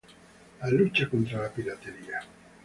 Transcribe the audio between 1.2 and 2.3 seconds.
la piratería.